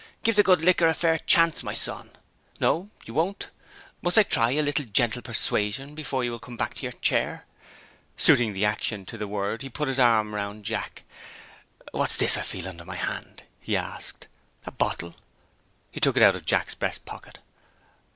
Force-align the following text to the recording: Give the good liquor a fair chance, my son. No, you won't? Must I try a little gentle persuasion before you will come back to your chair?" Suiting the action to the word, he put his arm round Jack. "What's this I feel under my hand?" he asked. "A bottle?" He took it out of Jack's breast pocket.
Give 0.23 0.35
the 0.35 0.41
good 0.41 0.61
liquor 0.63 0.87
a 0.87 0.95
fair 0.95 1.19
chance, 1.19 1.61
my 1.61 1.75
son. 1.75 2.09
No, 2.59 2.89
you 3.05 3.13
won't? 3.13 3.51
Must 4.01 4.17
I 4.17 4.23
try 4.23 4.49
a 4.49 4.63
little 4.63 4.85
gentle 4.87 5.21
persuasion 5.21 5.93
before 5.93 6.23
you 6.23 6.31
will 6.31 6.39
come 6.39 6.57
back 6.57 6.73
to 6.73 6.81
your 6.81 6.91
chair?" 6.93 7.45
Suiting 8.17 8.53
the 8.53 8.65
action 8.65 9.05
to 9.05 9.17
the 9.19 9.27
word, 9.27 9.61
he 9.61 9.69
put 9.69 9.87
his 9.87 9.99
arm 9.99 10.33
round 10.33 10.65
Jack. 10.65 11.03
"What's 11.91 12.17
this 12.17 12.35
I 12.35 12.41
feel 12.41 12.67
under 12.67 12.83
my 12.83 12.95
hand?" 12.95 13.43
he 13.59 13.77
asked. 13.77 14.25
"A 14.65 14.71
bottle?" 14.71 15.13
He 15.91 15.99
took 15.99 16.17
it 16.17 16.23
out 16.23 16.35
of 16.35 16.47
Jack's 16.47 16.73
breast 16.73 17.05
pocket. 17.05 17.37